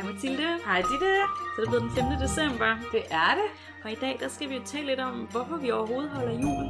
Hej 0.00 0.12
Mathilde. 0.12 0.48
Hej 0.66 0.82
Ditte. 0.90 1.12
Så 1.54 1.60
er 1.60 1.64
det 1.64 1.68
blevet 1.70 1.82
den 1.82 1.90
5. 1.90 2.04
december, 2.28 2.76
Det 2.92 3.02
er 3.10 3.34
det. 3.40 3.48
og 3.84 3.90
i 3.92 3.94
dag 3.94 4.16
der 4.20 4.28
skal 4.28 4.48
vi 4.48 4.54
jo 4.54 4.62
tale 4.64 4.86
lidt 4.86 5.00
om, 5.00 5.12
hvorfor 5.30 5.56
vi 5.56 5.70
overhovedet 5.70 6.10
holder 6.10 6.32
jul. 6.32 6.64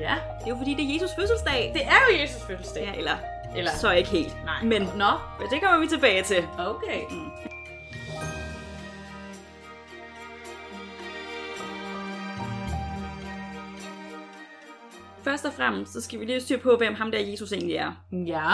Ja. 0.00 0.14
Det 0.38 0.44
er 0.44 0.48
jo 0.48 0.56
fordi, 0.56 0.74
det 0.74 0.84
er 0.90 0.92
Jesus 0.94 1.10
fødselsdag. 1.18 1.70
Det 1.74 1.82
er 1.86 2.00
jo 2.10 2.20
Jesus 2.22 2.42
fødselsdag. 2.46 2.82
Ja, 2.82 2.92
eller, 2.98 3.16
Eller- 3.56 3.70
så 3.70 3.90
ikke 3.92 4.10
helt. 4.10 4.36
Nej. 4.44 4.62
Men 4.64 4.82
Nå. 4.82 5.10
men 5.40 5.46
det 5.50 5.62
kommer 5.62 5.78
vi 5.80 5.86
tilbage 5.86 6.22
til. 6.22 6.44
Okay. 6.58 7.00
Først 15.24 15.44
og 15.44 15.52
fremmest, 15.52 15.92
så 15.92 16.00
skal 16.00 16.20
vi 16.20 16.24
lige 16.24 16.40
styr 16.40 16.58
på, 16.58 16.76
hvem 16.76 16.94
ham 16.94 17.10
der 17.10 17.18
Jesus 17.18 17.52
egentlig 17.52 17.76
er. 17.76 17.92
Ja. 18.12 18.50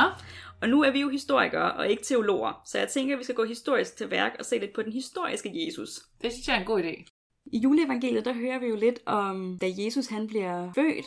Og 0.63 0.69
nu 0.69 0.83
er 0.83 0.91
vi 0.91 1.01
jo 1.01 1.09
historikere 1.09 1.73
og 1.73 1.89
ikke 1.89 2.03
teologer, 2.03 2.63
så 2.67 2.79
jeg 2.79 2.89
tænker, 2.89 3.15
at 3.15 3.19
vi 3.19 3.25
skal 3.25 3.35
gå 3.35 3.45
historisk 3.45 3.97
til 3.97 4.11
værk 4.11 4.33
og 4.39 4.45
se 4.45 4.59
lidt 4.59 4.75
på 4.75 4.83
den 4.83 4.93
historiske 4.93 5.67
Jesus. 5.67 5.89
Det 6.23 6.33
synes 6.33 6.49
jeg 6.49 6.57
er 6.57 6.61
en 6.61 6.67
god 6.67 6.83
idé. 6.83 7.05
I 7.47 7.59
juleevangeliet, 7.59 8.25
der 8.25 8.33
hører 8.33 8.59
vi 8.59 8.67
jo 8.67 8.77
lidt 8.77 9.01
om, 9.07 9.59
da 9.61 9.67
Jesus 9.79 10.07
han 10.07 10.27
bliver 10.27 10.73
født. 10.75 11.07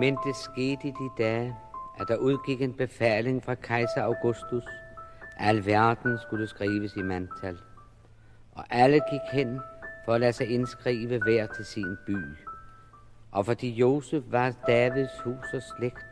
Men 0.00 0.16
det 0.26 0.36
skete 0.36 0.88
i 0.88 0.90
de 0.90 1.10
dage, 1.18 1.56
at 2.00 2.08
der 2.08 2.16
udgik 2.16 2.62
en 2.62 2.74
befaling 2.74 3.44
fra 3.44 3.54
kejser 3.54 4.02
Augustus. 4.02 4.64
Al 5.36 5.66
verden 5.66 6.18
skulle 6.18 6.46
skrives 6.46 6.96
i 6.96 7.02
mandtal. 7.02 7.58
Og 8.52 8.64
alle 8.70 9.00
gik 9.10 9.20
hen 9.32 9.60
for 10.04 10.12
at 10.12 10.20
lade 10.20 10.32
sig 10.32 10.50
indskrive 10.50 11.22
hver 11.22 11.46
til 11.46 11.64
sin 11.64 11.96
by. 12.06 12.16
Og 13.32 13.46
fordi 13.46 13.70
Josef 13.70 14.24
var 14.30 14.54
Davids 14.66 15.20
hus 15.24 15.54
og 15.54 15.62
slægt, 15.62 16.09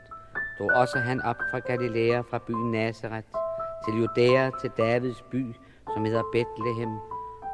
drog 0.59 0.71
også 0.75 0.98
han 0.98 1.23
op 1.23 1.37
fra 1.51 1.59
Galilea, 1.59 2.21
fra 2.21 2.39
byen 2.47 2.73
Nazareth, 2.73 3.28
til 3.84 3.95
Judæa, 4.01 4.51
til 4.61 4.70
Davids 4.77 5.23
by, 5.23 5.55
som 5.95 6.05
hedder 6.05 6.23
Bethlehem, 6.33 6.98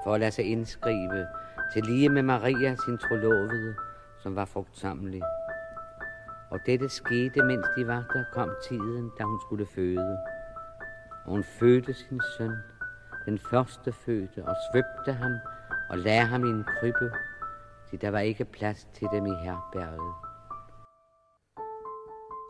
for 0.05 0.15
at 0.15 0.21
lade 0.21 0.31
sig 0.31 0.45
indskrive, 0.45 1.27
til 1.73 1.83
lige 1.85 2.09
med 2.09 2.23
Maria, 2.23 2.77
sin 2.85 2.99
trolovede, 2.99 3.75
som 4.23 4.37
var 4.37 4.45
frugtsamlig. 4.45 5.23
Og 6.51 6.61
dette 6.67 6.89
skete, 6.89 7.43
mens 7.43 7.67
de 7.77 7.87
var 7.87 8.05
der, 8.13 8.25
kom 8.33 8.51
tiden, 8.69 9.11
da 9.19 9.25
hun 9.25 9.41
skulle 9.41 9.67
føde. 9.67 10.19
Og 11.25 11.31
hun 11.31 11.45
fødte 11.45 11.95
sin 11.95 12.21
søn, 12.37 12.53
den 13.27 13.39
første 13.39 13.93
fødte, 13.93 14.45
og 14.45 14.57
svøbte 14.73 15.13
ham 15.13 15.33
og 15.91 15.99
lagde 15.99 16.25
ham 16.25 16.45
i 16.45 16.49
en 16.49 16.65
krybbe, 16.65 17.13
fordi 17.85 17.97
der 17.97 18.11
var 18.11 18.19
ikke 18.19 18.45
plads 18.45 18.89
til 18.95 19.09
dem 19.13 19.27
i 19.27 19.35
herberget. 19.45 20.24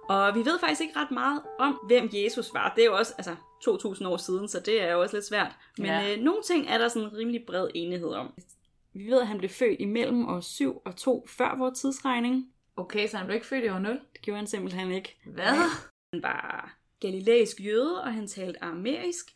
Og 0.08 0.34
vi 0.34 0.38
ved 0.44 0.58
faktisk 0.60 0.80
ikke 0.80 0.96
ret 0.96 1.10
meget 1.10 1.42
om, 1.58 1.80
hvem 1.86 2.10
Jesus 2.12 2.54
var. 2.54 2.72
Det 2.76 2.82
er 2.82 2.86
jo 2.86 2.96
også 2.96 3.14
altså, 3.18 3.36
2000 3.62 4.08
år 4.08 4.16
siden, 4.16 4.48
så 4.48 4.60
det 4.60 4.82
er 4.82 4.92
jo 4.92 5.00
også 5.00 5.16
lidt 5.16 5.26
svært. 5.26 5.56
Men 5.78 5.86
Ja. 5.86 6.12
øh, 6.16 6.22
nogle 6.22 6.42
ting 6.42 6.66
er 6.68 6.78
der 6.78 6.88
sådan 6.88 7.08
en 7.08 7.16
rimelig 7.16 7.44
bred 7.46 7.68
enighed 7.74 8.08
om. 8.08 8.34
Vi 8.94 9.06
ved, 9.06 9.20
at 9.20 9.26
han 9.26 9.38
blev 9.38 9.50
født 9.50 9.80
imellem 9.80 10.28
år 10.28 10.40
7 10.40 10.76
og 10.84 10.96
2 10.96 11.26
før 11.28 11.58
vores 11.58 11.78
tidsregning. 11.80 12.46
Okay, 12.76 13.08
så 13.08 13.16
han 13.16 13.26
blev 13.26 13.34
ikke 13.34 13.46
født 13.46 13.64
i 13.64 13.68
år 13.68 13.78
0. 13.78 14.00
Det 14.12 14.22
gjorde 14.22 14.38
han 14.38 14.46
simpelthen 14.46 14.92
ikke. 14.92 15.16
Hvad? 15.26 15.54
Han 16.12 16.22
var 16.22 16.76
galilæisk 17.00 17.60
jøde, 17.60 18.02
og 18.02 18.14
han 18.14 18.26
talte 18.28 18.64
aramæisk. 18.64 19.30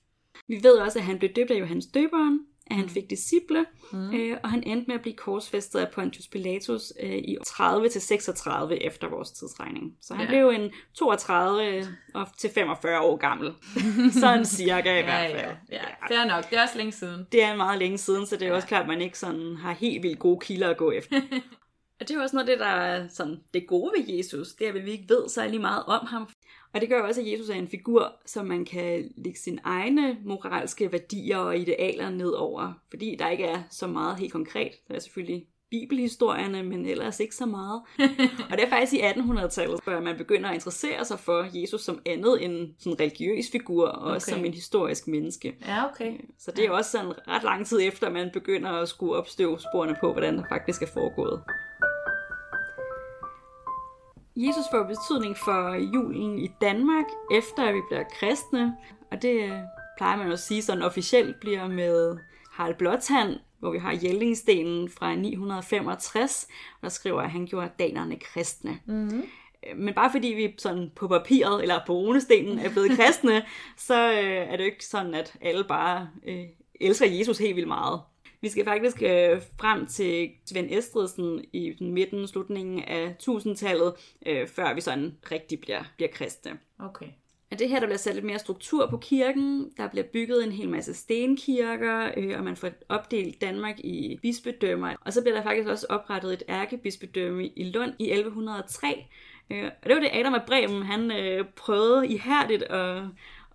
Vi 0.48 0.60
ved 0.62 0.78
også, 0.78 0.98
at 0.98 1.04
han 1.04 1.18
blev 1.18 1.30
døbt 1.32 1.50
af 1.50 1.60
Johannes 1.60 1.86
Døberen, 1.86 2.46
at 2.70 2.76
han 2.76 2.88
fik 2.88 3.10
disciple, 3.10 3.66
mm. 3.92 4.14
øh, 4.14 4.36
og 4.42 4.50
han 4.50 4.62
endte 4.66 4.86
med 4.86 4.94
at 4.94 5.02
blive 5.02 5.16
korsfæstet 5.16 5.78
af 5.78 5.88
Pontius 5.90 6.26
Pilatus 6.26 6.92
øh, 7.02 7.10
i 7.16 7.36
30-36 7.46 8.72
efter 8.72 9.08
vores 9.08 9.30
tidsregning. 9.30 9.96
Så 10.00 10.14
han 10.14 10.26
Ja. 10.26 10.36
ja. 10.36 10.48
blev 10.48 10.62
en 10.64 10.70
32 10.94 11.86
og 12.14 12.26
til 12.38 12.50
45 12.50 13.00
år 13.00 13.16
gammel. 13.16 13.52
Sådan 14.20 14.44
cirka 14.44 14.98
i 14.98 15.02
hvert 15.02 15.30
fald. 15.30 15.56
ja, 15.70 15.76
ja. 15.76 16.16
Fair 16.16 16.24
nok. 16.28 16.50
Det 16.50 16.58
er 16.58 16.62
også 16.62 16.76
længe 16.78 16.92
siden. 16.92 17.26
Det 17.32 17.42
er 17.42 17.56
meget 17.56 17.78
længe 17.78 17.98
siden, 17.98 18.26
så 18.26 18.36
det 18.36 18.42
er 18.42 18.46
ja. 18.48 18.54
også 18.56 18.68
klart, 18.68 18.82
at 18.82 18.88
man 18.88 19.00
ikke 19.00 19.18
sådan 19.18 19.56
har 19.56 19.72
helt 19.72 20.02
vildt 20.02 20.18
gode 20.18 20.40
kilder 20.40 20.70
at 20.70 20.76
gå 20.76 20.90
efter. 20.90 21.20
og 22.00 22.08
det 22.08 22.10
er 22.10 22.14
jo 22.14 22.20
også 22.22 22.36
noget 22.36 22.48
af 22.48 22.56
det, 22.56 22.60
der 22.60 22.70
er 22.72 23.08
sådan, 23.08 23.36
det 23.54 23.66
gode 23.68 23.92
ved 23.96 24.16
Jesus, 24.16 24.48
det 24.52 24.68
er, 24.68 24.72
at 24.72 24.84
vi 24.84 24.90
ikke 24.90 25.04
ved 25.08 25.28
særlig 25.28 25.60
meget 25.60 25.82
om 25.86 26.06
ham. 26.06 26.28
Og 26.74 26.80
det 26.80 26.88
gør 26.88 26.98
jo 26.98 27.04
også, 27.04 27.20
at 27.20 27.32
Jesus 27.32 27.48
er 27.48 27.54
en 27.54 27.68
figur, 27.68 28.12
som 28.26 28.46
man 28.46 28.64
kan 28.64 29.10
lægge 29.16 29.38
sine 29.38 29.60
egne 29.64 30.16
moralske 30.24 30.92
værdier 30.92 31.36
og 31.38 31.58
idealer 31.58 32.10
ned 32.10 32.30
over. 32.30 32.72
Fordi 32.90 33.16
der 33.18 33.28
ikke 33.28 33.44
er 33.44 33.62
så 33.70 33.86
meget 33.86 34.16
helt 34.18 34.32
konkret. 34.32 34.72
Der 34.88 34.94
er 34.94 34.98
selvfølgelig 34.98 35.46
bibelhistorierne, 35.70 36.62
men 36.62 36.86
ellers 36.86 37.20
ikke 37.20 37.34
så 37.34 37.46
meget. 37.46 37.82
og 38.50 38.56
det 38.56 38.64
er 38.64 38.68
faktisk 38.68 38.92
i 38.92 39.00
1800-tallet, 39.00 39.80
hvor 39.84 40.00
man 40.00 40.16
begynder 40.16 40.48
at 40.48 40.54
interessere 40.54 41.04
sig 41.04 41.18
for 41.18 41.46
Jesus 41.52 41.80
som 41.82 42.00
andet 42.06 42.44
end 42.44 42.68
sådan 42.78 42.92
en 42.92 43.00
religiøs 43.00 43.50
figur, 43.52 43.88
og 43.88 44.12
også 44.12 44.30
Okay. 44.30 44.36
som 44.36 44.44
en 44.44 44.54
historisk 44.54 45.08
menneske. 45.08 45.56
Ja, 45.66 45.84
okay. 45.90 46.12
Så 46.38 46.50
det 46.50 46.58
er 46.64 46.66
jo 46.66 46.74
også 46.74 46.90
sådan 46.90 47.12
ret 47.28 47.42
lang 47.42 47.66
tid 47.66 47.80
efter, 47.82 48.06
at 48.06 48.12
man 48.12 48.30
begynder 48.32 48.70
at 48.70 48.88
skulle 48.88 49.14
opstøve 49.16 49.58
sporene 49.60 49.96
på, 50.00 50.12
hvordan 50.12 50.36
der 50.38 50.44
faktisk 50.48 50.82
er 50.82 50.86
foregået. 50.86 51.42
Jesus 54.40 54.64
får 54.70 54.82
betydning 54.82 55.36
for 55.36 55.74
julen 55.94 56.38
i 56.38 56.50
Danmark, 56.60 57.04
efter 57.32 57.62
at 57.62 57.74
vi 57.74 57.80
bliver 57.88 58.04
kristne. 58.20 58.76
Og 59.10 59.22
det 59.22 59.44
øh, 59.44 59.52
plejer 59.96 60.16
man 60.16 60.32
at 60.32 60.38
sige 60.38 60.62
sådan 60.62 60.82
officielt 60.82 61.40
bliver 61.40 61.68
med 61.68 62.18
Harald 62.50 62.74
Blåtand, 62.74 63.36
hvor 63.58 63.70
vi 63.70 63.78
har 63.78 63.98
Jellingstenen 64.02 64.88
fra 64.88 65.14
965, 65.14 66.48
og 66.74 66.82
der 66.82 66.88
skriver, 66.88 67.22
at 67.22 67.30
han 67.30 67.46
gjorde 67.46 67.70
danerne 67.78 68.16
kristne. 68.16 68.80
Mm-hmm. 68.86 69.24
Men 69.76 69.94
bare 69.94 70.10
fordi 70.12 70.28
vi 70.28 70.54
sådan 70.58 70.90
på 70.96 71.08
papiret 71.08 71.62
eller 71.62 71.80
på 71.86 71.92
runestenen 71.92 72.58
er 72.58 72.70
blevet 72.70 72.90
kristne, 72.90 73.42
så 73.88 74.12
øh, 74.12 74.52
er 74.52 74.56
det 74.56 74.64
jo 74.64 74.70
ikke 74.70 74.86
sådan, 74.86 75.14
at 75.14 75.36
alle 75.40 75.64
bare 75.64 76.08
øh, 76.26 76.44
elsker 76.80 77.06
Jesus 77.06 77.38
helt 77.38 77.56
vildt 77.56 77.68
meget. 77.68 78.00
Vi 78.40 78.48
skal 78.48 78.64
faktisk 78.64 79.02
øh, 79.02 79.42
frem 79.60 79.86
til 79.86 80.30
Svend 80.44 80.70
Estridsen 80.70 81.44
i 81.52 81.72
den 81.78 81.92
midten, 81.92 82.28
slutningen 82.28 82.84
af 82.84 83.16
1000-tallet, 83.22 83.94
øh, 84.26 84.48
før 84.48 84.74
vi 84.74 84.80
sådan 84.80 85.16
rigtig 85.30 85.60
bliver, 85.60 85.84
bliver 85.96 86.10
kristne. 86.12 86.58
Okay. 86.78 87.06
Og 87.50 87.58
det 87.58 87.68
her, 87.68 87.80
der 87.80 87.86
bliver 87.86 87.98
sat 87.98 88.14
lidt 88.14 88.24
mere 88.24 88.38
struktur 88.38 88.86
på 88.86 88.96
kirken. 88.96 89.70
Der 89.76 89.88
bliver 89.88 90.06
bygget 90.12 90.44
en 90.44 90.52
hel 90.52 90.68
masse 90.68 90.94
stenkirker, 90.94 92.10
øh, 92.16 92.38
og 92.38 92.44
man 92.44 92.56
får 92.56 92.70
opdelt 92.88 93.40
Danmark 93.40 93.78
i 93.78 94.18
bispedømmer. 94.22 94.94
Og 95.00 95.12
så 95.12 95.22
bliver 95.22 95.36
der 95.36 95.42
faktisk 95.42 95.68
også 95.68 95.86
oprettet 95.88 96.32
et 96.32 96.42
ærkebispedømme 96.48 97.46
i 97.46 97.70
Lund 97.70 97.92
i 97.98 98.10
1103. 98.10 99.06
Øh, 99.50 99.64
og 99.64 99.88
det 99.88 99.94
var 99.94 100.00
det 100.00 100.10
Adam 100.12 100.34
af 100.34 100.46
Bremen, 100.46 100.82
han 100.82 101.10
øh, 101.10 101.44
prøvede 101.56 102.08
ihærdigt 102.08 102.62
at, 102.62 103.02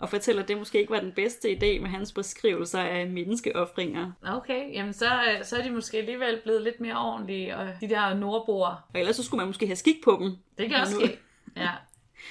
at 0.03 0.09
fortælle, 0.09 0.41
at 0.41 0.47
det 0.47 0.57
måske 0.57 0.79
ikke 0.79 0.91
var 0.91 0.99
den 0.99 1.11
bedste 1.11 1.47
idé 1.51 1.81
med 1.81 1.89
hans 1.89 2.11
beskrivelser 2.11 2.79
af 2.79 3.07
menneskeoffringer. 3.07 4.11
Okay, 4.27 4.73
jamen 4.73 4.93
så, 4.93 5.05
øh, 5.05 5.45
så 5.45 5.57
er 5.57 5.63
de 5.63 5.69
måske 5.71 5.97
alligevel 5.97 6.39
blevet 6.43 6.61
lidt 6.61 6.79
mere 6.79 6.97
ordentlige, 6.97 7.57
og 7.57 7.67
de 7.81 7.89
der 7.89 8.13
nordboer, 8.13 8.87
Og 8.93 8.99
ellers 8.99 9.15
så 9.15 9.23
skulle 9.23 9.39
man 9.39 9.47
måske 9.47 9.65
have 9.65 9.75
skik 9.75 10.03
på 10.03 10.17
dem. 10.21 10.37
det 10.57 10.69
kan 10.69 10.81
også 10.81 10.93
ske. 10.95 11.17
Ja, 11.57 11.69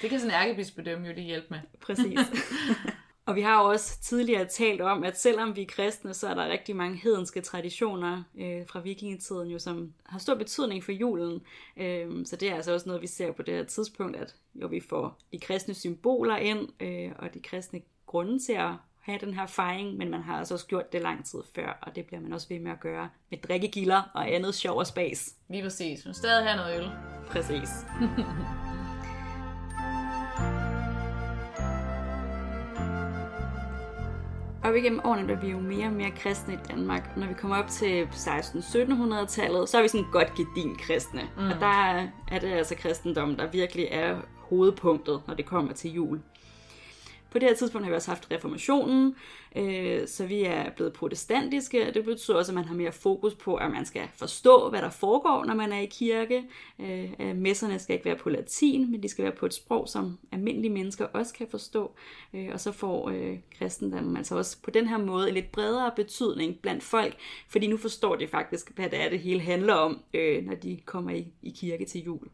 det 0.02 0.10
kan 0.10 0.20
sådan 0.20 0.34
en 0.34 0.40
ærkebispedømme 0.42 1.06
jo 1.08 1.14
lige 1.14 1.26
hjælpe 1.26 1.46
med. 1.50 1.58
Præcis. 1.80 2.18
og 3.26 3.36
vi 3.36 3.40
har 3.40 3.62
jo 3.62 3.68
også 3.68 4.00
tidligere 4.00 4.44
talt 4.44 4.80
om, 4.80 5.04
at 5.04 5.20
selvom 5.20 5.56
vi 5.56 5.62
er 5.62 5.66
kristne, 5.66 6.14
så 6.14 6.28
er 6.28 6.34
der 6.34 6.48
rigtig 6.48 6.76
mange 6.76 6.96
hedenske 6.96 7.40
traditioner 7.40 8.22
øh, 8.38 8.66
fra 8.66 8.80
vikingetiden, 8.80 9.48
jo, 9.48 9.58
som 9.58 9.92
har 10.06 10.18
stor 10.18 10.34
betydning 10.34 10.84
for 10.84 10.92
julen. 10.92 11.42
Øh, 11.76 12.26
så 12.26 12.36
det 12.36 12.50
er 12.50 12.54
altså 12.54 12.72
også 12.72 12.86
noget, 12.86 13.02
vi 13.02 13.06
ser 13.06 13.32
på 13.32 13.42
det 13.42 13.54
her 13.54 13.64
tidspunkt, 13.64 14.16
at 14.16 14.34
jo, 14.54 14.66
vi 14.66 14.80
får 14.88 15.18
de 15.32 15.38
kristne 15.38 15.74
symboler 15.74 16.36
ind, 16.36 16.68
øh, 16.80 17.12
og 17.18 17.34
de 17.34 17.40
kristne 17.40 17.80
grunde 18.06 18.38
til 18.38 18.52
at 18.52 18.70
have 19.00 19.18
den 19.18 19.34
her 19.34 19.46
fejring, 19.46 19.96
men 19.96 20.10
man 20.10 20.22
har 20.22 20.38
altså 20.38 20.54
også 20.54 20.66
gjort 20.66 20.92
det 20.92 21.02
lang 21.02 21.24
tid 21.24 21.38
før, 21.54 21.78
og 21.82 21.96
det 21.96 22.06
bliver 22.06 22.20
man 22.20 22.32
også 22.32 22.48
ved 22.48 22.60
med 22.60 22.72
at 22.72 22.80
gøre 22.80 23.10
med 23.30 23.38
drikkegilder 23.38 24.02
og 24.14 24.30
andet 24.32 24.54
sjov 24.54 24.78
og 24.78 24.86
spas. 24.86 25.34
Lige 25.48 25.62
præcis. 25.62 26.04
Men 26.04 26.14
stadig 26.14 26.44
have 26.44 26.56
noget 26.56 26.78
øl. 26.78 26.90
Præcis. 27.26 27.68
Og 34.64 34.78
igennem 34.78 35.00
årene 35.04 35.24
bliver 35.24 35.40
vi 35.40 35.50
jo 35.50 35.58
mere 35.58 35.86
og 35.86 35.92
mere 35.92 36.10
kristne 36.10 36.54
i 36.54 36.58
Danmark. 36.68 37.16
Når 37.16 37.26
vi 37.26 37.34
kommer 37.34 37.56
op 37.56 37.68
til 37.68 38.08
16-1700-tallet, 38.12 39.68
så 39.68 39.78
er 39.78 39.82
vi 39.82 39.88
sådan 39.88 40.06
godt 40.12 40.34
gedin 40.34 40.76
kristne. 40.76 41.22
Mm. 41.36 41.46
Og 41.46 41.60
der 41.60 42.06
er 42.28 42.38
det 42.40 42.52
altså 42.52 42.74
kristendommen, 42.74 43.38
der 43.38 43.50
virkelig 43.50 43.88
er 43.90 44.16
hovedpunktet, 44.36 45.22
når 45.26 45.34
det 45.34 45.46
kommer 45.46 45.72
til 45.72 45.92
jul. 45.92 46.20
På 47.32 47.38
det 47.38 47.48
her 47.48 47.56
tidspunkt 47.56 47.84
har 47.84 47.90
vi 47.90 47.96
også 47.96 48.10
haft 48.10 48.30
reformationen, 48.30 49.14
øh, 49.56 50.08
så 50.08 50.26
vi 50.26 50.42
er 50.42 50.70
blevet 50.70 50.92
protestantiske, 50.92 51.88
og 51.88 51.94
det 51.94 52.04
betyder 52.04 52.36
også, 52.36 52.52
at 52.52 52.54
man 52.54 52.64
har 52.64 52.74
mere 52.74 52.92
fokus 52.92 53.34
på, 53.34 53.54
at 53.54 53.70
man 53.70 53.86
skal 53.86 54.02
forstå, 54.14 54.70
hvad 54.70 54.82
der 54.82 54.90
foregår, 54.90 55.44
når 55.44 55.54
man 55.54 55.72
er 55.72 55.78
i 55.78 55.86
kirke. 55.86 56.44
Øh, 56.78 57.36
messerne 57.36 57.78
skal 57.78 57.94
ikke 57.94 58.04
være 58.04 58.16
på 58.16 58.30
latin, 58.30 58.90
men 58.90 59.02
de 59.02 59.08
skal 59.08 59.24
være 59.24 59.32
på 59.32 59.46
et 59.46 59.54
sprog, 59.54 59.88
som 59.88 60.18
almindelige 60.32 60.72
mennesker 60.72 61.04
også 61.04 61.34
kan 61.34 61.46
forstå. 61.50 61.94
Øh, 62.34 62.48
og 62.52 62.60
så 62.60 62.72
får 62.72 63.08
øh, 63.08 63.38
kristendommen 63.58 64.16
altså 64.16 64.36
også 64.36 64.56
på 64.62 64.70
den 64.70 64.88
her 64.88 64.98
måde 64.98 65.28
en 65.28 65.34
lidt 65.34 65.52
bredere 65.52 65.92
betydning 65.96 66.58
blandt 66.58 66.82
folk, 66.82 67.16
fordi 67.48 67.66
nu 67.66 67.76
forstår 67.76 68.16
de 68.16 68.28
faktisk, 68.28 68.72
hvad 68.74 68.88
det 68.88 69.04
er, 69.04 69.10
det 69.10 69.18
hele 69.18 69.40
handler 69.40 69.74
om, 69.74 70.02
øh, 70.14 70.44
når 70.44 70.54
de 70.54 70.80
kommer 70.84 71.10
i, 71.10 71.26
i 71.42 71.50
kirke 71.50 71.84
til 71.84 72.04
jul. 72.04 72.28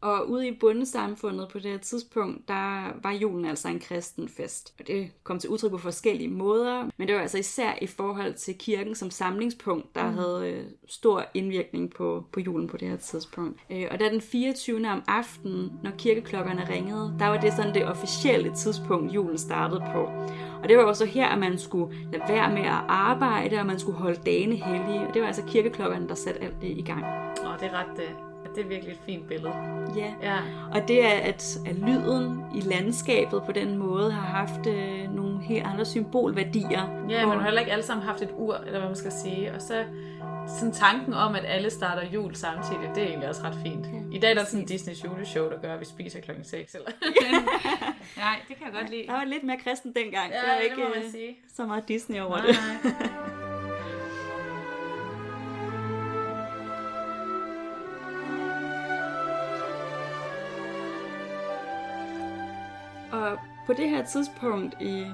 Og 0.00 0.30
ude 0.30 0.48
i 0.48 0.52
bundesamfundet 0.60 1.48
på 1.48 1.58
det 1.58 1.70
her 1.70 1.78
tidspunkt, 1.78 2.48
der 2.48 2.92
var 3.02 3.12
julen 3.12 3.44
altså 3.44 3.68
en 3.68 3.80
kristen 3.80 4.28
fest. 4.28 4.74
Og 4.78 4.86
det 4.86 5.10
kom 5.22 5.38
til 5.38 5.50
udtryk 5.50 5.70
på 5.70 5.78
forskellige 5.78 6.28
måder, 6.28 6.90
men 6.96 7.08
det 7.08 7.14
var 7.14 7.22
altså 7.22 7.38
især 7.38 7.72
i 7.82 7.86
forhold 7.86 8.34
til 8.34 8.58
kirken 8.58 8.94
som 8.94 9.10
samlingspunkt, 9.10 9.94
der 9.94 10.10
mm. 10.10 10.14
havde 10.14 10.50
øh, 10.50 10.64
stor 10.88 11.24
indvirkning 11.34 11.90
på, 11.90 12.24
på 12.32 12.40
julen 12.40 12.68
på 12.68 12.76
det 12.76 12.88
her 12.88 12.96
tidspunkt. 12.96 13.60
Øh, 13.70 13.86
og 13.90 14.00
da 14.00 14.08
den 14.08 14.20
24. 14.20 14.88
om 14.88 15.02
aftenen, 15.06 15.72
når 15.82 15.90
kirkeklokkerne 15.98 16.68
ringede, 16.68 17.16
der 17.18 17.26
var 17.26 17.40
det 17.40 17.52
sådan 17.52 17.74
det 17.74 17.86
officielle 17.86 18.54
tidspunkt, 18.56 19.14
julen 19.14 19.38
startede 19.38 19.82
på. 19.94 20.00
Og 20.62 20.68
det 20.68 20.76
var 20.76 20.84
også 20.84 21.04
her, 21.04 21.26
at 21.26 21.38
man 21.38 21.58
skulle 21.58 21.96
lade 22.12 22.22
være 22.28 22.50
med 22.52 22.62
at 22.62 22.84
arbejde, 22.88 23.58
og 23.58 23.66
man 23.66 23.78
skulle 23.78 23.98
holde 23.98 24.20
dagene 24.26 24.54
hellige. 24.54 25.08
Og 25.08 25.14
det 25.14 25.22
var 25.22 25.28
altså 25.28 25.42
kirkeklokkerne, 25.46 26.08
der 26.08 26.14
satte 26.14 26.40
alt 26.40 26.62
det 26.62 26.68
i 26.68 26.82
gang. 26.82 27.04
Åh, 27.46 27.60
det 27.60 27.66
er 27.66 27.72
ret... 27.72 28.29
Det 28.54 28.64
er 28.64 28.68
virkelig 28.68 28.92
et 28.92 28.98
fint 29.06 29.28
billede. 29.28 29.52
Ja. 29.96 30.12
Ja. 30.22 30.36
Og 30.72 30.88
det 30.88 31.04
er, 31.06 31.10
at, 31.18 31.58
at 31.66 31.76
lyden 31.76 32.44
i 32.54 32.60
landskabet 32.60 33.42
på 33.46 33.52
den 33.52 33.76
måde 33.78 34.12
har 34.12 34.38
haft 34.38 34.66
øh, 34.66 35.14
nogle 35.14 35.42
helt 35.42 35.64
andre 35.66 35.84
symbolværdier. 35.84 37.04
Ja, 37.08 37.20
hvor- 37.20 37.28
man 37.28 37.38
har 37.38 37.44
heller 37.44 37.60
ikke 37.60 37.72
alle 37.72 37.84
sammen 37.84 38.06
haft 38.06 38.22
et 38.22 38.30
ur, 38.36 38.54
eller 38.56 38.78
hvad 38.78 38.88
man 38.88 38.96
skal 38.96 39.12
sige. 39.12 39.54
Og 39.54 39.62
så 39.62 39.84
sådan 40.58 40.72
tanken 40.72 41.14
om, 41.14 41.34
at 41.34 41.44
alle 41.46 41.70
starter 41.70 42.02
jul 42.10 42.34
samtidig, 42.34 42.90
det 42.94 43.02
er 43.02 43.06
egentlig 43.06 43.28
også 43.28 43.42
ret 43.44 43.58
fint. 43.62 43.86
I 44.12 44.18
dag 44.18 44.30
er 44.30 44.34
der 44.34 44.44
sådan 44.44 44.60
en 44.60 44.66
Disneys 44.66 45.04
juleshow, 45.04 45.50
der 45.50 45.58
gør, 45.62 45.74
at 45.74 45.80
vi 45.80 45.84
spiser 45.84 46.20
klokken 46.20 46.44
6. 46.44 46.74
Eller? 46.74 46.88
Nej, 48.16 48.36
det 48.48 48.56
kan 48.56 48.66
jeg 48.66 48.74
godt 48.80 48.90
lide. 48.90 49.06
Der 49.06 49.12
var 49.12 49.24
lidt 49.24 49.42
mere 49.44 49.56
kristen 49.64 49.92
dengang. 49.94 50.30
Ja, 50.30 50.36
der 50.36 50.46
var 50.46 50.54
det 50.56 50.64
ikke 50.64 50.76
må 50.76 50.88
man 50.94 51.04
øh, 51.04 51.10
sige. 51.10 51.36
så 51.56 51.66
meget 51.66 51.88
Disney 51.88 52.20
over 52.20 52.36
Nej, 52.36 52.46
det. 52.46 52.56
nej. 52.84 52.92
Og 63.20 63.38
på 63.66 63.72
det 63.72 63.90
her 63.90 64.04
tidspunkt 64.06 64.74
i 64.80 65.04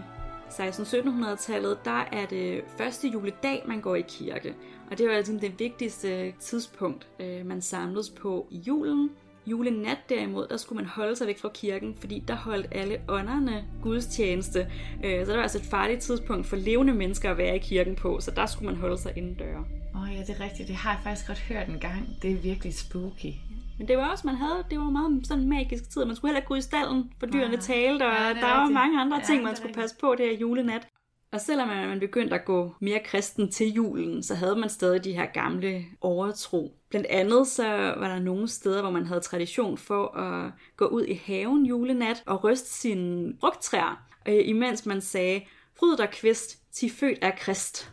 1600-1700-tallet, 0.50 1.84
der 1.84 2.08
er 2.12 2.26
det 2.26 2.60
første 2.78 3.08
juledag, 3.08 3.62
man 3.66 3.80
går 3.80 3.94
i 3.94 4.04
kirke. 4.08 4.54
Og 4.90 4.98
det 4.98 5.08
var 5.08 5.14
altså 5.14 5.38
det 5.40 5.58
vigtigste 5.58 6.32
tidspunkt, 6.32 7.08
øh, 7.20 7.46
man 7.46 7.62
samledes 7.62 8.10
på 8.10 8.46
i 8.50 8.58
julen. 8.58 9.10
Julenat 9.46 9.98
derimod, 10.08 10.46
der 10.48 10.56
skulle 10.56 10.76
man 10.76 10.86
holde 10.86 11.16
sig 11.16 11.26
væk 11.26 11.38
fra 11.38 11.50
kirken, 11.54 11.96
fordi 12.00 12.24
der 12.28 12.34
holdt 12.34 12.66
alle 12.72 13.00
ånderne 13.08 13.64
gudstjeneste. 13.82 14.70
Øh, 15.04 15.26
så 15.26 15.30
det 15.30 15.36
var 15.36 15.42
altså 15.42 15.58
et 15.58 15.64
farligt 15.64 16.00
tidspunkt 16.00 16.46
for 16.46 16.56
levende 16.56 16.94
mennesker 16.94 17.30
at 17.30 17.38
være 17.38 17.56
i 17.56 17.58
kirken 17.58 17.96
på, 17.96 18.20
så 18.20 18.30
der 18.30 18.46
skulle 18.46 18.70
man 18.70 18.80
holde 18.80 18.98
sig 18.98 19.12
indendør. 19.16 19.58
Åh 19.94 20.02
oh, 20.02 20.14
ja, 20.14 20.20
det 20.20 20.30
er 20.30 20.44
rigtigt. 20.44 20.68
Det 20.68 20.76
har 20.76 20.90
jeg 20.90 21.00
faktisk 21.02 21.26
godt 21.26 21.38
hørt 21.38 21.68
en 21.68 21.78
gang. 21.78 22.08
Det 22.22 22.30
er 22.30 22.36
virkelig 22.36 22.74
spooky. 22.74 23.32
Men 23.78 23.88
det 23.88 23.96
var 23.96 24.10
også, 24.10 24.26
man 24.26 24.34
havde, 24.36 24.64
det 24.70 24.78
var 24.78 24.90
meget 24.90 25.26
sådan 25.26 25.42
en 25.42 25.48
magisk 25.48 25.90
tid. 25.90 26.04
Man 26.04 26.16
skulle 26.16 26.28
heller 26.30 26.40
ikke 26.40 26.48
gå 26.48 26.54
i 26.54 26.60
stallen, 26.60 27.12
for 27.20 27.26
dyrene 27.26 27.56
talte, 27.56 28.02
og 28.06 28.12
Ja, 28.12 28.30
er 28.30 28.34
der 28.34 28.40
var 28.40 28.60
rigtigt. 28.60 28.74
mange 28.74 29.00
andre 29.00 29.16
Ja, 29.16 29.22
ting, 29.24 29.42
man 29.42 29.56
skulle 29.56 29.68
rigtigt. 29.68 29.82
passe 29.82 29.96
på 30.00 30.14
det 30.18 30.26
her 30.26 30.36
julenat. 30.36 30.88
Og 31.32 31.40
selvom 31.40 31.68
man 31.68 32.00
begyndte 32.00 32.34
at 32.34 32.44
gå 32.44 32.74
mere 32.80 33.00
kristen 33.04 33.50
til 33.52 33.72
julen, 33.72 34.22
så 34.22 34.34
havde 34.34 34.56
man 34.56 34.68
stadig 34.68 35.04
de 35.04 35.12
her 35.12 35.26
gamle 35.26 35.84
overtro. 36.00 36.72
Blandt 36.90 37.06
andet 37.06 37.46
så 37.46 37.64
var 37.98 38.08
der 38.08 38.18
nogle 38.18 38.48
steder, 38.48 38.80
hvor 38.82 38.90
man 38.90 39.06
havde 39.06 39.20
tradition 39.20 39.78
for 39.78 40.16
at 40.16 40.52
gå 40.76 40.86
ud 40.86 41.04
i 41.04 41.14
haven 41.26 41.66
julenat 41.66 42.22
og 42.26 42.44
ryste 42.44 42.68
sine 42.70 43.32
frugttræer, 43.40 44.02
øh, 44.28 44.48
imens 44.48 44.86
man 44.86 45.00
sagde, 45.00 45.40
fryd 45.78 45.96
der 45.96 46.06
kvist, 46.06 46.72
til 46.74 46.90
født 46.90 47.18
er 47.22 47.30
krist. 47.38 47.92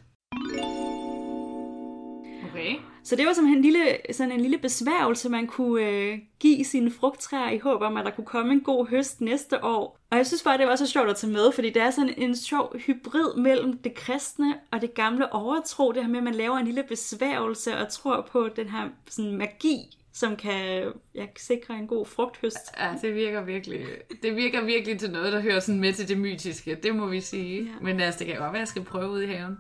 Okay. 2.52 2.76
Så 3.04 3.16
det 3.16 3.26
var 3.26 3.34
simpelthen 3.34 3.58
en 3.58 3.64
lille, 3.64 3.98
sådan 4.12 4.32
en 4.32 4.42
lille 4.42 4.58
besværgelse, 4.58 5.30
man 5.30 5.48
kunne 5.48 5.88
øh, 5.88 6.20
give 6.40 6.66
sine 6.66 6.92
frugttræer 6.92 7.50
i 7.50 7.58
håb 7.58 7.82
om, 7.82 7.98
at 7.98 8.06
der 8.06 8.12
kunne 8.12 8.26
komme 8.26 8.54
en 8.54 8.62
god 8.62 8.88
høst 8.88 9.22
næste 9.22 9.64
år. 9.64 10.00
Og 10.12 10.18
jeg 10.18 10.28
synes 10.28 10.44
bare, 10.44 10.58
det 10.58 10.68
var 10.68 10.76
så 10.76 10.88
sjovt 10.88 11.10
at 11.10 11.16
tage 11.16 11.34
med, 11.34 11.52
fordi 11.52 11.70
det 11.70 11.82
er 11.82 11.92
sådan 11.92 12.14
en 12.18 12.36
sjov 12.36 12.78
hybrid 12.78 13.36
mellem 13.38 13.78
det 13.78 13.94
kristne 13.94 14.56
og 14.72 14.82
det 14.82 14.94
gamle 14.94 15.34
overtro. 15.34 15.92
Det 15.92 16.04
her 16.04 16.10
med, 16.10 16.18
at 16.18 16.24
man 16.24 16.36
laver 16.36 16.58
en 16.58 16.66
lille 16.66 16.84
besværgelse 16.84 17.78
og 17.78 17.90
tror 17.90 18.28
på 18.32 18.50
den 18.56 18.70
her 18.70 18.90
sådan 19.10 19.38
magi, 19.38 19.78
som 20.14 20.36
kan 20.36 20.92
ja, 21.16 21.26
sikre 21.38 21.78
en 21.78 21.88
god 21.88 22.06
frugthøst. 22.06 22.72
Ja, 22.80 22.90
det 23.02 23.16
virker 23.16 23.44
virkelig, 23.44 23.86
det 24.24 24.36
virker 24.36 24.66
virkelig 24.66 25.00
til 25.00 25.12
noget, 25.12 25.34
der 25.34 25.40
hører 25.40 25.60
sådan 25.60 25.82
med 25.82 25.94
til 25.94 26.08
det 26.08 26.18
mytiske. 26.18 26.76
Det 26.84 26.96
må 26.96 27.08
vi 27.08 27.22
sige. 27.22 27.64
Ja. 27.64 27.70
Men 27.82 28.00
altså, 28.00 28.20
det 28.20 28.28
kan 28.28 28.36
godt 28.36 28.54
være, 28.54 28.56
at 28.56 28.60
jeg 28.60 28.68
skal 28.68 28.84
prøve 28.84 29.10
ud 29.10 29.22
i 29.22 29.28
haven. 29.28 29.58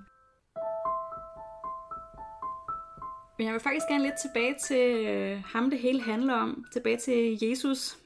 Men 3.38 3.45
jeg 3.45 3.53
vil 3.53 3.62
faktisk 3.62 3.85
gerne 3.89 4.03
lidt 4.03 4.21
tilbage 4.21 4.56
til 4.68 5.06
øh, 5.06 5.44
ham, 5.45 5.69
det 5.69 5.80
hele 5.80 6.01
handler 6.01 6.33
om. 6.33 6.65
Tilbage 6.74 6.97
til 6.97 7.38
Jesus. 7.41 7.97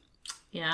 Ja. 0.53 0.73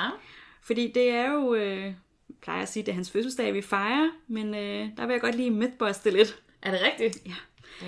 Fordi 0.62 0.92
det 0.94 1.10
er 1.10 1.32
jo, 1.32 1.54
øh, 1.54 1.82
jeg 1.82 1.94
plejer 2.42 2.62
at 2.62 2.68
sige, 2.68 2.82
det 2.82 2.90
er 2.90 2.94
hans 2.94 3.10
fødselsdag, 3.10 3.54
vi 3.54 3.62
fejrer, 3.62 4.10
men 4.26 4.54
øh, 4.54 4.88
der 4.96 5.06
vil 5.06 5.12
jeg 5.12 5.20
godt 5.20 5.34
lige 5.34 5.50
mythbuste 5.50 6.10
lidt. 6.10 6.42
Er 6.62 6.70
det 6.70 6.80
rigtigt? 6.82 7.26
Ja. 7.26 7.34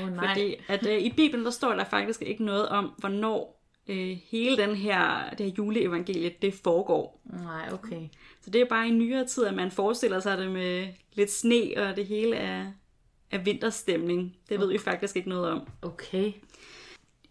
Oh, 0.02 0.12
nej. 0.12 0.28
Fordi 0.28 0.54
at, 0.68 0.86
øh, 0.86 0.98
i 0.98 1.12
Bibelen, 1.16 1.44
der 1.44 1.50
står 1.50 1.72
der 1.74 1.84
faktisk 1.84 2.22
ikke 2.22 2.44
noget 2.44 2.68
om, 2.68 2.92
hvornår 2.98 3.62
øh, 3.88 4.18
hele 4.30 4.56
den 4.56 4.76
her, 4.76 5.30
det 5.30 5.46
her 5.46 5.52
juleevangelie, 5.58 6.32
det 6.42 6.54
foregår. 6.54 7.20
Nej, 7.24 7.68
okay. 7.72 8.08
Så 8.40 8.50
det 8.50 8.60
er 8.60 8.64
bare 8.64 8.88
i 8.88 8.90
nyere 8.90 9.26
tid, 9.26 9.44
at 9.44 9.54
man 9.54 9.70
forestiller 9.70 10.20
sig 10.20 10.38
det 10.38 10.50
med 10.50 10.88
lidt 11.14 11.32
sne, 11.32 11.72
og 11.76 11.96
det 11.96 12.06
hele 12.06 12.36
er, 12.36 12.66
er 13.30 13.38
vinterstemning. 13.38 14.36
Det 14.48 14.60
ved 14.60 14.68
vi 14.68 14.78
faktisk 14.78 15.16
ikke 15.16 15.28
noget 15.28 15.50
om. 15.50 15.68
Okay. 15.82 16.32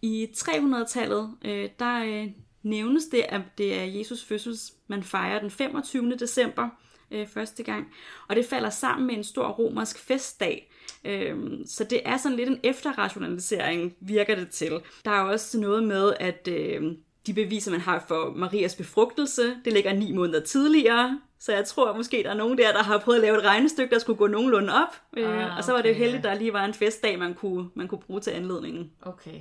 I 0.02 0.28
300-tallet, 0.38 1.32
øh, 1.46 1.70
der 1.80 2.04
øh, 2.06 2.28
nævnes 2.64 3.06
det, 3.06 3.26
at 3.30 3.42
det 3.58 3.80
er 3.80 3.84
Jesus 3.84 4.24
fødsels, 4.24 4.74
man 4.88 5.04
fejrer 5.04 5.40
den 5.40 5.52
25. 5.52 6.16
december 6.16 6.70
øh, 7.12 7.28
første 7.28 7.64
gang. 7.64 7.88
Og 8.28 8.36
det 8.36 8.46
falder 8.46 8.70
sammen 8.70 9.08
med 9.08 9.16
en 9.16 9.24
stor 9.24 9.48
romersk 9.48 10.00
festdag. 10.00 10.72
Øh, 11.06 11.38
så 11.66 11.84
det 11.84 12.02
er 12.06 12.18
sådan 12.18 12.38
lidt 12.38 12.50
en 12.50 12.60
efterrationalisering, 12.64 13.96
virker 14.00 14.36
det 14.36 14.50
til. 14.50 14.80
Der 15.06 15.12
er 15.12 15.22
også 15.22 15.60
noget 15.60 15.84
med, 15.84 16.14
at 16.20 16.48
øh, 16.52 16.84
de 17.28 17.34
beviser, 17.34 17.72
man 17.72 17.82
har 17.82 18.06
for 18.08 18.34
Marias 18.36 18.76
befrugtelse, 18.76 19.58
det 19.66 19.74
ligger 19.74 19.94
ni 19.94 20.12
måneder 20.12 20.40
tidligere. 20.40 21.20
Så 21.40 21.54
jeg 21.54 21.66
tror 21.66 21.94
måske, 21.94 22.24
der 22.24 22.30
er 22.30 22.34
nogen 22.34 22.58
der, 22.58 22.72
der 22.72 22.84
har 22.84 22.98
prøvet 22.98 23.18
at 23.18 23.22
lave 23.22 23.38
et 23.38 23.44
regnestykke, 23.44 23.94
der 23.94 24.00
skulle 24.00 24.18
gå 24.18 24.28
nogenlunde 24.28 24.74
op. 24.74 25.02
Øh, 25.18 25.46
Ah, 25.52 25.58
og 25.58 25.64
så 25.64 25.72
var 25.72 25.82
det 25.82 25.90
jo 25.90 25.94
okay, 25.94 26.04
heldigt, 26.04 26.26
ja. 26.26 26.30
der 26.30 26.36
lige 26.36 26.54
var 26.54 26.66
en 26.66 26.74
festdag, 26.74 27.20
man 27.20 27.34
kunne, 27.34 27.70
man 27.74 27.88
kunne 27.88 28.00
bruge 28.00 28.20
til 28.22 28.32
anledningen. 28.32 28.92
Okay. 29.02 29.40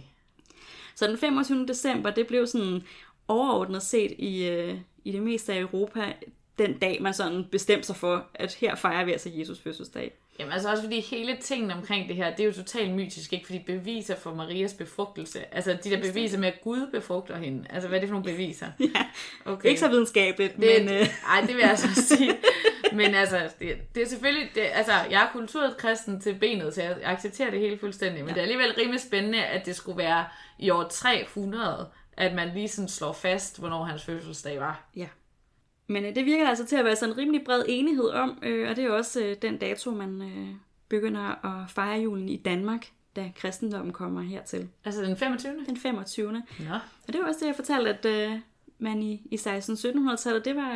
Så 0.95 1.07
den 1.07 1.19
25. 1.19 1.67
december, 1.67 2.11
det 2.11 2.27
blev 2.27 2.47
sådan 2.47 2.83
overordnet 3.29 3.83
set 3.83 4.15
i, 4.19 4.49
øh, 4.49 4.75
i 5.05 5.13
det 5.13 5.23
meste 5.23 5.53
af 5.53 5.61
Europa, 5.61 6.13
den 6.59 6.79
dag, 6.79 6.99
man 7.03 7.15
sådan 7.15 7.45
bestemte 7.51 7.87
sig 7.87 7.97
for, 7.97 8.27
at 8.35 8.55
her 8.55 8.75
fejrer 8.75 9.05
vi 9.05 9.13
altså 9.13 9.31
Jesus 9.33 9.61
fødselsdag. 9.61 10.13
Jamen 10.39 10.53
altså 10.53 10.71
også 10.71 10.83
fordi 10.83 11.01
hele 11.01 11.37
tingen 11.41 11.71
omkring 11.71 12.09
det 12.09 12.17
her, 12.17 12.31
det 12.31 12.41
er 12.41 12.45
jo 12.45 12.53
totalt 12.53 12.95
mytisk, 12.95 13.33
ikke? 13.33 13.47
Fordi 13.47 13.59
beviser 13.59 14.17
for 14.17 14.35
Marias 14.35 14.75
befrugtelse, 14.75 15.55
altså 15.55 15.77
de 15.85 15.91
der 15.91 16.01
beviser 16.03 16.39
med, 16.39 16.49
at 16.49 16.61
Gud 16.63 16.91
befrugter 16.93 17.37
hende, 17.37 17.65
altså 17.71 17.89
hvad 17.89 17.99
er 17.99 18.01
det 18.01 18.09
for 18.09 18.15
nogle 18.15 18.33
beviser? 18.33 18.67
Ja, 18.81 19.07
Okay. 19.45 19.69
ikke 19.69 19.81
så 19.81 19.89
videnskabeligt, 19.89 20.57
Det, 20.57 20.85
men... 20.85 20.95
Øh, 20.95 21.07
Ej, 21.29 21.41
det 21.41 21.49
vil 21.49 21.59
jeg 21.61 21.71
altså 21.71 22.03
sige. 22.17 22.37
Men 22.93 23.15
altså, 23.15 23.51
det, 23.59 23.95
det 23.95 24.03
er 24.03 24.07
selvfølgelig... 24.09 24.51
Det, 24.55 24.63
altså, 24.73 24.93
jeg 25.11 25.23
er 25.23 25.29
kulturet 25.33 25.77
kristen 25.77 26.21
til 26.21 26.35
benet, 26.35 26.75
så 26.75 26.83
jeg 26.83 26.97
accepterer 27.05 27.51
det 27.51 27.61
hele 27.61 27.79
fuldstændig. 27.79 28.21
Men 28.25 28.29
ja. 28.29 28.35
det 28.35 28.39
er 28.39 28.43
alligevel 28.43 28.75
rimelig 28.79 29.01
spændende, 29.01 29.45
at 29.45 29.67
det 29.67 29.77
skulle 29.77 29.99
være 29.99 30.25
i 30.59 30.71
år 30.71 30.89
300, 30.91 31.89
at 32.17 32.35
man 32.35 32.49
lige 32.55 32.69
sådan 32.69 32.89
slår 32.89 33.13
fast, 33.13 33.59
hvornår 33.59 33.85
hans 33.85 34.05
fødselsdag 34.05 34.61
var. 34.61 34.85
ja. 34.97 35.07
Men 35.87 36.05
øh, 36.05 36.15
det 36.15 36.25
virker 36.27 36.49
altså 36.49 36.67
til 36.67 36.77
at 36.77 36.85
være 36.85 36.97
sådan 36.97 37.13
en 37.15 37.19
rimelig 37.19 37.45
bred 37.45 37.65
enighed 37.69 38.09
om, 38.09 38.39
øh, 38.43 38.71
og 38.71 38.77
det 38.77 38.85
er 38.85 38.91
også 38.91 39.25
øh, 39.25 39.37
den 39.43 39.57
dato, 39.59 39.91
man 39.91 40.23
øh, 40.23 40.49
begynder 40.89 41.45
at 41.47 41.71
fejre 41.71 42.01
julen 42.01 42.29
i 42.29 42.37
Danmark, 42.37 42.87
da 43.17 43.33
kristendommen 43.37 43.93
kommer 43.93 44.23
hertil. 44.23 44.69
Altså 44.85 45.03
den 45.03 45.17
25. 45.17 45.65
Den 45.67 45.77
25. 45.77 46.33
Nå, 46.33 46.41
Og 47.07 47.13
det 47.13 47.21
var 47.21 47.27
også 47.29 47.41
det, 47.41 47.47
jeg 47.47 47.57
fortalte, 47.57 47.91
at 47.91 48.31
øh, 48.31 48.39
man 48.79 49.03
i, 49.03 49.23
i 49.31 49.37
1600-1700-tallet, 49.37 50.45
det 50.45 50.57
var 50.57 50.75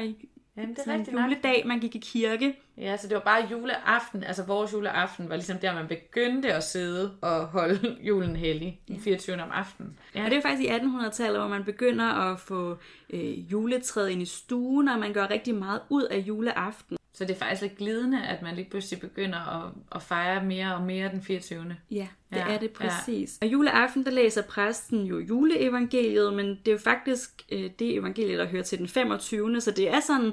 Jamen, 0.56 0.70
det 0.70 0.78
er 0.78 0.82
sådan 0.82 0.94
en 0.94 0.98
rigtigt 1.00 1.16
nok. 1.16 1.24
juledag, 1.24 1.62
man 1.66 1.80
gik 1.80 1.94
i 1.94 1.98
kirke. 1.98 2.56
Ja, 2.80 2.96
så 2.96 3.08
det 3.08 3.14
var 3.14 3.20
bare 3.20 3.48
juleaften, 3.50 4.24
altså 4.24 4.42
vores 4.42 4.72
juleaften 4.72 5.28
var 5.28 5.34
ligesom 5.34 5.58
der, 5.58 5.74
man 5.74 5.88
begyndte 5.88 6.54
at 6.54 6.64
sidde 6.64 7.14
og 7.20 7.46
holde 7.46 7.96
julen 8.00 8.36
hellig, 8.36 8.80
den 8.88 9.00
24. 9.00 9.42
om 9.42 9.50
aftenen. 9.52 9.98
Ja. 10.14 10.24
Og 10.24 10.30
det 10.30 10.36
er 10.38 10.42
faktisk 10.42 10.70
i 10.70 10.72
1800-tallet, 10.72 11.40
hvor 11.40 11.48
man 11.48 11.64
begynder 11.64 12.04
at 12.04 12.40
få 12.40 12.78
øh, 13.10 13.52
juletræet 13.52 14.08
ind 14.08 14.22
i 14.22 14.26
stuen, 14.26 14.88
og 14.88 14.98
man 14.98 15.12
gør 15.12 15.30
rigtig 15.30 15.54
meget 15.54 15.80
ud 15.88 16.02
af 16.02 16.18
juleaften. 16.18 16.98
Så 17.12 17.24
det 17.24 17.34
er 17.34 17.38
faktisk 17.38 17.62
lidt 17.62 17.76
glidende, 17.76 18.22
at 18.22 18.42
man 18.42 18.54
lige 18.54 18.70
pludselig 18.70 19.00
begynder 19.00 19.64
at, 19.66 19.72
at 19.94 20.02
fejre 20.02 20.44
mere 20.44 20.74
og 20.74 20.82
mere 20.82 21.08
den 21.08 21.22
24. 21.22 21.76
Ja, 21.90 22.08
det 22.30 22.36
ja, 22.36 22.48
er 22.48 22.58
det 22.58 22.70
præcis. 22.70 23.38
Ja. 23.42 23.46
Og 23.46 23.52
juleaften, 23.52 24.04
der 24.04 24.10
læser 24.10 24.42
præsten 24.42 25.04
jo 25.04 25.18
juleevangeliet, 25.18 26.32
men 26.34 26.46
det 26.48 26.68
er 26.68 26.72
jo 26.72 26.78
faktisk 26.78 27.42
øh, 27.52 27.70
det 27.78 27.94
evangelie, 27.94 28.38
der 28.38 28.46
hører 28.46 28.62
til 28.62 28.78
den 28.78 28.88
25. 28.88 29.60
Så 29.60 29.70
det 29.70 29.88
er 29.88 30.00
sådan, 30.00 30.32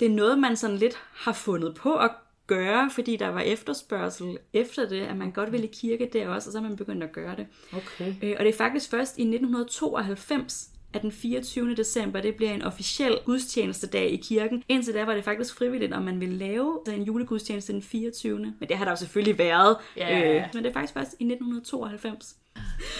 det 0.00 0.06
er 0.06 0.10
noget, 0.10 0.38
man 0.38 0.56
sådan 0.56 0.76
lidt 0.76 0.98
har 1.12 1.32
fundet 1.32 1.74
på 1.74 1.94
at 1.94 2.10
gøre, 2.46 2.90
fordi 2.90 3.16
der 3.16 3.28
var 3.28 3.40
efterspørgsel 3.40 4.38
efter 4.52 4.88
det, 4.88 5.00
at 5.00 5.16
man 5.16 5.30
godt 5.30 5.52
ville 5.52 5.66
i 5.66 5.70
kirke 5.72 6.10
der 6.12 6.28
også, 6.28 6.48
og 6.48 6.52
så 6.52 6.58
er 6.58 6.62
man 6.62 6.76
begyndt 6.76 7.04
at 7.04 7.12
gøre 7.12 7.36
det. 7.36 7.46
Okay. 7.72 8.14
Øh, 8.22 8.36
og 8.38 8.44
det 8.44 8.54
er 8.54 8.58
faktisk 8.58 8.90
først 8.90 9.18
i 9.18 9.22
1992, 9.22 10.68
at 10.92 11.02
den 11.02 11.12
24. 11.12 11.74
december, 11.74 12.20
det 12.20 12.34
bliver 12.34 12.52
en 12.52 12.62
officiel 12.62 13.18
gudstjenestedag 13.24 14.10
i 14.10 14.16
kirken. 14.16 14.62
Indtil 14.68 14.94
da 14.94 15.04
var 15.04 15.14
det 15.14 15.24
faktisk 15.24 15.54
frivilligt, 15.54 15.92
om 15.92 16.02
man 16.02 16.20
ville 16.20 16.36
lave 16.36 16.78
en 16.88 17.02
julegudstjeneste 17.02 17.72
den 17.72 17.82
24. 17.82 18.38
Men 18.38 18.68
det 18.68 18.76
har 18.76 18.84
der 18.84 18.92
jo 18.92 18.96
selvfølgelig 18.96 19.38
været. 19.38 19.76
Ja. 19.96 20.36
Øh, 20.36 20.44
men 20.54 20.64
det 20.64 20.70
er 20.70 20.72
faktisk 20.72 20.94
først 20.94 21.12
i 21.12 21.24
1992. 21.24 22.36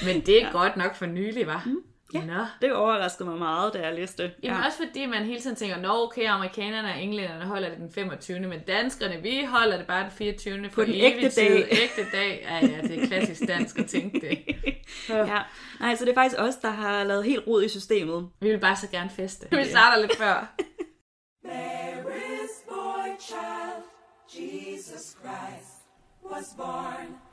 Men 0.04 0.20
det 0.26 0.42
er 0.42 0.46
ja. 0.46 0.52
godt 0.52 0.76
nok 0.76 0.94
for 0.94 1.06
nylig, 1.06 1.46
var. 1.46 1.62
Mm. 1.66 1.82
Ja. 2.14 2.24
Nå. 2.24 2.44
Det 2.62 2.72
overraskede 2.72 3.28
mig 3.28 3.38
meget, 3.38 3.74
da 3.74 3.78
jeg 3.78 3.94
læste 3.94 4.22
det. 4.22 4.32
Jamen 4.42 4.60
ja. 4.60 4.66
også 4.66 4.78
fordi 4.86 5.06
man 5.06 5.24
hele 5.24 5.40
tiden 5.40 5.56
tænker, 5.56 5.76
nå 5.76 6.04
okay, 6.04 6.28
amerikanerne 6.28 6.88
og 6.88 7.02
englænderne 7.02 7.44
holder 7.44 7.68
det 7.68 7.78
den 7.78 7.92
25. 7.92 8.40
Men 8.40 8.60
danskerne, 8.60 9.22
vi 9.22 9.44
holder 9.48 9.76
det 9.76 9.86
bare 9.86 10.02
den 10.02 10.10
24. 10.10 10.68
På 10.68 10.84
den 10.84 10.94
ægte 10.94 11.28
tid. 11.28 11.42
dag. 11.42 11.68
Ægte 11.70 12.10
dag. 12.12 12.46
Ja, 12.48 12.66
ja, 12.66 12.82
det 12.82 13.02
er 13.02 13.06
klassisk 13.06 13.48
dansk 13.48 13.78
at 13.78 13.86
tænke 13.86 14.20
det. 14.20 14.38
ja. 15.08 15.38
Nej, 15.80 15.96
så 15.96 16.04
det 16.04 16.10
er 16.10 16.14
faktisk 16.14 16.40
os, 16.40 16.56
der 16.56 16.70
har 16.70 17.04
lavet 17.04 17.24
helt 17.24 17.46
rod 17.46 17.62
i 17.62 17.68
systemet. 17.68 18.28
Vi 18.40 18.50
vil 18.50 18.58
bare 18.58 18.76
så 18.76 18.88
gerne 18.90 19.10
feste. 19.10 19.46
Vi 19.50 19.64
starter 19.64 20.00
lidt 20.00 20.16
før. 20.16 20.46
There 21.44 22.16
is 22.44 22.50
boy 22.68 23.16
child, 23.20 23.82
Jesus 24.28 25.16
Christ, 25.22 25.72
was 26.30 26.54
born 26.56 27.29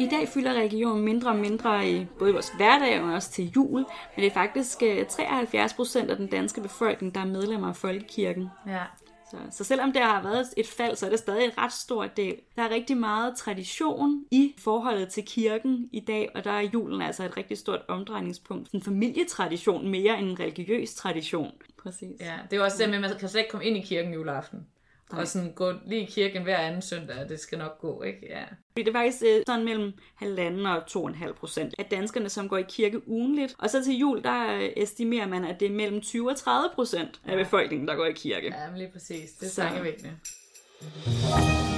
i 0.00 0.08
dag 0.08 0.28
fylder 0.28 0.54
religion 0.54 1.00
mindre 1.00 1.30
og 1.30 1.36
mindre 1.36 1.90
i 1.90 2.06
både 2.18 2.32
vores 2.32 2.52
hverdag 2.56 3.00
og 3.00 3.12
også 3.12 3.30
til 3.30 3.52
jul, 3.56 3.80
men 4.16 4.24
det 4.24 4.26
er 4.26 4.30
faktisk 4.30 4.78
73 5.08 5.72
øh, 5.72 5.76
procent 5.76 6.10
af 6.10 6.16
den 6.16 6.26
danske 6.26 6.60
befolkning, 6.60 7.14
der 7.14 7.20
er 7.20 7.24
medlemmer 7.24 7.68
af 7.68 7.76
folkekirken. 7.76 8.48
Ja. 8.66 8.82
Så, 9.30 9.36
så 9.50 9.64
selvom 9.64 9.92
der 9.92 10.04
har 10.04 10.22
været 10.22 10.46
et 10.56 10.66
fald, 10.66 10.96
så 10.96 11.06
er 11.06 11.10
det 11.10 11.18
stadig 11.18 11.44
en 11.44 11.58
ret 11.58 11.72
stor 11.72 12.06
del. 12.06 12.36
Der 12.56 12.62
er 12.62 12.70
rigtig 12.70 12.96
meget 12.96 13.36
tradition 13.36 14.24
i 14.30 14.54
forholdet 14.58 15.08
til 15.08 15.24
kirken 15.26 15.88
i 15.92 16.00
dag, 16.00 16.28
og 16.34 16.44
der 16.44 16.50
er 16.50 16.60
julen 16.60 17.02
altså 17.02 17.24
et 17.24 17.36
rigtig 17.36 17.58
stort 17.58 17.80
omdrejningspunkt. 17.88 18.70
En 18.70 18.82
familietradition 18.82 19.88
mere 19.88 20.18
end 20.18 20.30
en 20.30 20.40
religiøs 20.40 20.94
tradition. 20.94 21.52
Præcis. 21.82 22.20
Ja, 22.20 22.38
det 22.44 22.52
er 22.52 22.56
jo 22.56 22.64
også 22.64 22.78
det 22.78 22.88
med, 22.88 22.94
at 22.94 23.00
man 23.00 23.18
kan 23.18 23.28
slet 23.28 23.40
ikke 23.40 23.50
komme 23.50 23.66
ind 23.66 23.76
i 23.76 23.80
kirken 23.80 24.12
juleaften. 24.14 24.66
Og 25.12 25.28
sådan 25.28 25.52
gå 25.52 25.72
lige 25.86 26.02
i 26.02 26.04
kirken 26.04 26.42
hver 26.42 26.56
anden 26.56 26.82
søndag, 26.82 27.28
det 27.28 27.40
skal 27.40 27.58
nok 27.58 27.78
gå, 27.78 28.02
ikke? 28.02 28.26
Ja. 28.30 28.44
Det 28.76 28.88
er 28.88 28.92
faktisk 28.92 29.22
øh, 29.26 29.42
sådan 29.46 29.64
mellem 29.64 29.92
halvanden 30.14 30.66
og 30.66 30.86
to 30.86 31.02
og 31.02 31.08
en 31.08 31.14
halv 31.14 31.34
procent 31.34 31.74
af 31.78 31.84
danskerne, 31.84 32.28
som 32.28 32.48
går 32.48 32.58
i 32.58 32.64
kirke 32.68 33.08
ugenligt. 33.08 33.54
Og 33.58 33.70
så 33.70 33.84
til 33.84 33.98
jul, 33.98 34.22
der 34.22 34.54
øh, 34.54 34.68
estimerer 34.76 35.28
man, 35.28 35.44
at 35.44 35.60
det 35.60 35.66
er 35.66 35.72
mellem 35.72 36.00
20 36.00 36.30
og 36.30 36.36
30 36.36 36.68
procent 36.74 37.20
af 37.26 37.36
befolkningen, 37.36 37.88
der 37.88 37.94
går 37.94 38.06
i 38.06 38.12
kirke. 38.12 38.46
Ja, 38.46 38.70
men 38.70 38.78
lige 38.78 38.90
præcis. 38.92 39.30
Det 39.30 39.58
er 39.58 39.62
tankevækkende. 39.62 40.10
håber, 40.10 41.69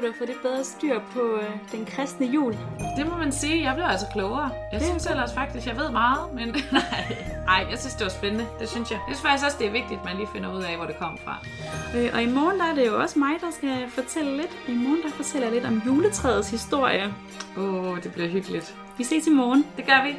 du 0.00 0.06
har 0.06 0.14
fået 0.18 0.28
lidt 0.28 0.42
bedre 0.42 0.64
styr 0.64 1.00
på 1.14 1.20
øh, 1.20 1.50
den 1.72 1.86
kristne 1.86 2.26
jul. 2.26 2.52
Det 2.96 3.06
må 3.08 3.16
man 3.16 3.32
sige. 3.32 3.62
Jeg 3.62 3.74
blev 3.74 3.84
altså 3.88 4.06
klogere. 4.12 4.50
Jeg 4.72 4.80
det 4.80 4.88
synes 4.88 5.06
ellers 5.06 5.34
faktisk, 5.34 5.66
jeg 5.66 5.76
ved 5.76 5.90
meget, 5.90 6.34
men 6.34 6.48
nej, 6.72 7.16
nej, 7.44 7.66
jeg 7.70 7.78
synes, 7.78 7.94
det 7.94 8.04
var 8.04 8.10
spændende. 8.10 8.46
Det 8.60 8.68
synes 8.68 8.90
jeg. 8.90 8.98
Jeg 9.08 9.16
synes 9.16 9.28
faktisk 9.28 9.44
også, 9.44 9.56
det 9.58 9.66
er 9.66 9.70
vigtigt, 9.70 10.00
at 10.00 10.04
man 10.04 10.16
lige 10.16 10.28
finder 10.32 10.54
ud 10.56 10.62
af, 10.62 10.76
hvor 10.76 10.86
det 10.86 10.98
kom 10.98 11.18
fra. 11.24 11.36
Øh, 11.96 12.10
og 12.14 12.22
i 12.22 12.26
morgen 12.26 12.58
der 12.60 12.66
er 12.66 12.74
det 12.74 12.86
jo 12.86 13.00
også 13.00 13.18
mig, 13.18 13.34
der 13.40 13.50
skal 13.50 13.90
fortælle 13.90 14.36
lidt. 14.36 14.58
I 14.68 14.74
morgen 14.74 15.02
der 15.02 15.10
fortæller 15.10 15.46
jeg 15.46 15.54
lidt 15.54 15.66
om 15.66 15.82
juletræets 15.86 16.50
historie. 16.50 17.14
Åh, 17.56 17.74
oh, 17.74 18.02
det 18.02 18.12
bliver 18.12 18.28
hyggeligt. 18.28 18.74
Vi 18.98 19.04
ses 19.04 19.26
i 19.26 19.30
morgen. 19.30 19.66
Det 19.76 19.86
gør 19.86 20.04
vi. 20.04 20.16